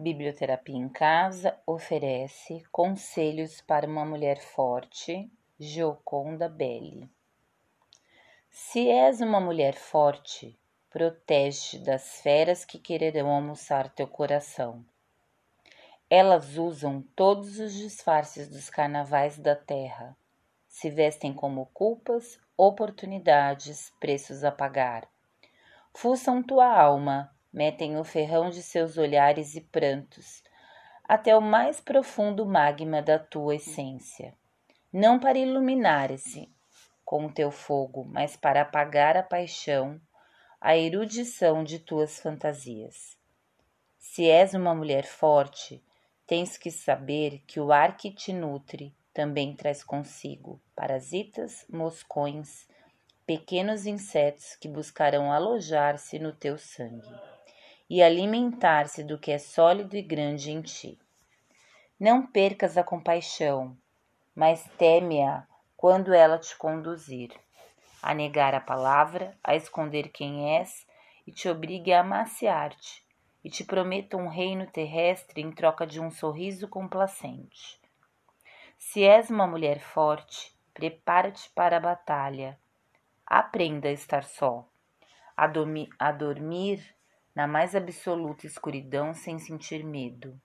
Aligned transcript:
Biblioterapia 0.00 0.76
em 0.76 0.88
Casa 0.88 1.58
oferece 1.66 2.64
conselhos 2.72 3.60
para 3.60 3.86
uma 3.86 4.02
mulher 4.02 4.40
forte, 4.40 5.30
Gioconda 5.58 6.48
Belli. 6.48 7.06
Se 8.48 8.88
és 8.88 9.20
uma 9.20 9.38
mulher 9.38 9.74
forte, 9.74 10.58
protege 10.88 11.78
das 11.78 12.22
feras 12.22 12.64
que 12.64 12.78
quererão 12.78 13.30
almoçar 13.30 13.90
teu 13.90 14.08
coração. 14.08 14.82
Elas 16.08 16.56
usam 16.56 17.02
todos 17.14 17.58
os 17.58 17.74
disfarces 17.74 18.48
dos 18.48 18.70
carnavais 18.70 19.38
da 19.38 19.54
terra. 19.54 20.16
Se 20.66 20.88
vestem 20.88 21.34
como 21.34 21.66
culpas, 21.74 22.40
oportunidades, 22.56 23.92
preços 24.00 24.44
a 24.44 24.50
pagar. 24.50 25.06
Fuçam 25.92 26.42
tua 26.42 26.66
alma, 26.66 27.30
metem 27.52 27.96
o 27.96 28.04
ferrão 28.04 28.50
de 28.50 28.62
seus 28.62 28.96
olhares 28.96 29.54
e 29.54 29.60
prantos 29.60 30.42
até 31.10 31.36
o 31.36 31.40
mais 31.40 31.80
profundo 31.80 32.46
magma 32.46 33.02
da 33.02 33.18
tua 33.18 33.56
essência, 33.56 34.32
não 34.92 35.18
para 35.18 35.36
iluminar-se 35.36 36.48
com 37.04 37.26
o 37.26 37.32
teu 37.32 37.50
fogo, 37.50 38.04
mas 38.04 38.36
para 38.36 38.62
apagar 38.62 39.16
a 39.16 39.22
paixão, 39.24 40.00
a 40.60 40.76
erudição 40.76 41.64
de 41.64 41.80
tuas 41.80 42.20
fantasias. 42.20 43.18
Se 43.98 44.30
és 44.30 44.54
uma 44.54 44.72
mulher 44.72 45.04
forte, 45.04 45.82
tens 46.28 46.56
que 46.56 46.70
saber 46.70 47.42
que 47.44 47.58
o 47.58 47.72
ar 47.72 47.96
que 47.96 48.12
te 48.12 48.32
nutre 48.32 48.94
também 49.12 49.56
traz 49.56 49.82
consigo 49.82 50.62
parasitas, 50.76 51.66
moscões, 51.68 52.68
pequenos 53.26 53.84
insetos 53.84 54.54
que 54.54 54.68
buscarão 54.68 55.32
alojar-se 55.32 56.20
no 56.20 56.32
teu 56.32 56.56
sangue 56.56 57.29
e 57.90 58.00
alimentar-se 58.04 59.02
do 59.02 59.18
que 59.18 59.32
é 59.32 59.38
sólido 59.38 59.96
e 59.96 60.02
grande 60.02 60.52
em 60.52 60.62
ti. 60.62 60.96
Não 61.98 62.24
percas 62.24 62.78
a 62.78 62.84
compaixão, 62.84 63.76
mas 64.32 64.64
teme-a 64.78 65.44
quando 65.76 66.14
ela 66.14 66.38
te 66.38 66.56
conduzir, 66.56 67.32
a 68.00 68.14
negar 68.14 68.54
a 68.54 68.60
palavra, 68.60 69.36
a 69.42 69.56
esconder 69.56 70.10
quem 70.10 70.56
és 70.56 70.86
e 71.26 71.32
te 71.32 71.48
obrigue 71.48 71.92
a 71.92 72.00
amaciar-te, 72.00 73.04
e 73.42 73.50
te 73.50 73.64
prometa 73.64 74.16
um 74.16 74.28
reino 74.28 74.66
terrestre 74.68 75.40
em 75.40 75.50
troca 75.50 75.84
de 75.84 76.00
um 76.00 76.12
sorriso 76.12 76.68
complacente. 76.68 77.80
Se 78.78 79.02
és 79.02 79.30
uma 79.30 79.48
mulher 79.48 79.80
forte, 79.80 80.54
prepara-te 80.72 81.50
para 81.50 81.78
a 81.78 81.80
batalha. 81.80 82.56
Aprenda 83.26 83.88
a 83.88 83.92
estar 83.92 84.22
só, 84.22 84.64
a, 85.36 85.50
a 85.98 86.12
dormir 86.12 86.94
na 87.40 87.46
mais 87.46 87.74
absoluta 87.74 88.46
escuridão 88.46 89.14
sem 89.14 89.38
sentir 89.38 89.82
medo, 89.82 90.38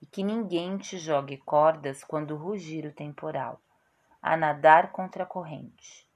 e 0.00 0.06
que 0.06 0.24
ninguém 0.24 0.78
te 0.78 0.96
jogue 0.96 1.36
cordas 1.36 2.02
quando 2.02 2.34
rugir 2.34 2.86
o 2.86 2.94
temporal, 2.94 3.60
a 4.22 4.38
nadar 4.38 4.90
contra 4.90 5.24
a 5.24 5.26
corrente. 5.26 6.08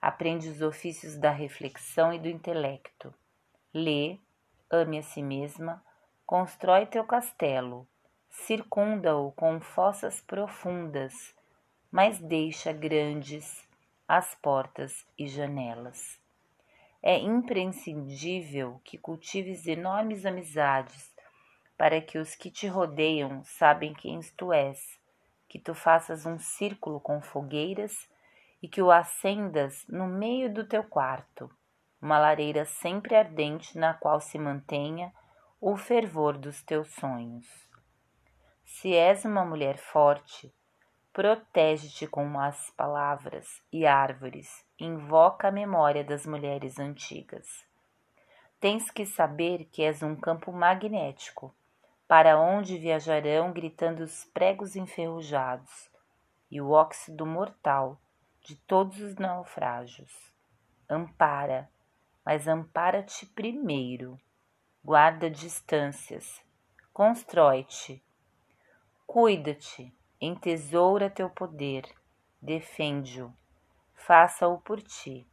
Aprende 0.00 0.48
os 0.48 0.62
ofícios 0.62 1.16
da 1.16 1.32
reflexão 1.32 2.14
e 2.14 2.18
do 2.20 2.28
intelecto. 2.28 3.12
Lê, 3.74 4.20
ame 4.70 4.98
a 4.98 5.02
si 5.02 5.20
mesma, 5.20 5.84
constrói 6.24 6.86
teu 6.86 7.02
castelo, 7.02 7.88
circunda-o 8.30 9.32
com 9.32 9.60
fossas 9.60 10.20
profundas, 10.20 11.34
mas 11.90 12.20
deixa 12.20 12.72
grandes 12.72 13.66
as 14.06 14.32
portas 14.36 15.04
e 15.18 15.26
janelas. 15.26 16.22
É 17.06 17.18
imprescindível 17.18 18.80
que 18.82 18.96
cultives 18.96 19.66
enormes 19.66 20.24
amizades 20.24 21.14
para 21.76 22.00
que 22.00 22.16
os 22.16 22.34
que 22.34 22.50
te 22.50 22.66
rodeiam 22.66 23.44
sabem 23.44 23.92
quem 23.92 24.18
tu 24.34 24.54
és, 24.54 24.98
que 25.46 25.58
tu 25.58 25.74
faças 25.74 26.24
um 26.24 26.38
círculo 26.38 26.98
com 26.98 27.20
fogueiras 27.20 28.08
e 28.62 28.68
que 28.68 28.80
o 28.80 28.90
acendas 28.90 29.84
no 29.86 30.06
meio 30.06 30.50
do 30.50 30.66
teu 30.66 30.82
quarto, 30.82 31.50
uma 32.00 32.18
lareira 32.18 32.64
sempre 32.64 33.14
ardente 33.14 33.76
na 33.76 33.92
qual 33.92 34.18
se 34.18 34.38
mantenha 34.38 35.12
o 35.60 35.76
fervor 35.76 36.38
dos 36.38 36.62
teus 36.62 36.88
sonhos. 36.94 37.46
Se 38.64 38.94
és 38.94 39.26
uma 39.26 39.44
mulher 39.44 39.76
forte, 39.76 40.50
Protege-te 41.14 42.08
com 42.08 42.40
as 42.40 42.70
palavras 42.70 43.62
e 43.72 43.86
árvores, 43.86 44.63
invoca 44.78 45.48
a 45.48 45.52
memória 45.52 46.04
das 46.04 46.26
mulheres 46.26 46.78
antigas. 46.78 47.66
Tens 48.60 48.90
que 48.90 49.04
saber 49.04 49.66
que 49.66 49.82
és 49.82 50.02
um 50.02 50.16
campo 50.16 50.52
magnético, 50.52 51.54
para 52.06 52.38
onde 52.38 52.78
viajarão 52.78 53.52
gritando 53.52 54.02
os 54.02 54.24
pregos 54.24 54.76
enferrujados 54.76 55.90
e 56.50 56.60
o 56.60 56.70
óxido 56.70 57.26
mortal 57.26 58.00
de 58.42 58.56
todos 58.56 59.00
os 59.00 59.14
naufrágios. 59.16 60.12
Ampara, 60.88 61.68
mas 62.24 62.46
ampara-te 62.46 63.26
primeiro. 63.26 64.20
Guarda 64.84 65.30
distâncias, 65.30 66.42
constrói-te, 66.92 68.02
cuida-te 69.06 69.92
Entesoura 70.26 71.10
teu 71.10 71.28
poder, 71.28 71.86
defende-o, 72.40 73.30
faça-o 73.94 74.58
por 74.58 74.82
ti. 74.82 75.26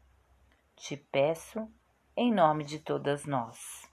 Te 0.76 0.96
peço, 0.96 1.68
em 2.16 2.34
nome 2.34 2.64
de 2.64 2.80
todas 2.80 3.26
nós. 3.26 3.91